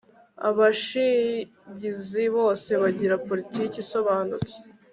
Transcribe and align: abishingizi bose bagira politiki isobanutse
abishingizi 0.47 2.23
bose 2.37 2.71
bagira 2.81 3.15
politiki 3.27 3.75
isobanutse 3.83 4.55